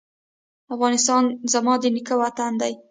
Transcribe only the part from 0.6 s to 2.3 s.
افغانستان زما د نیکه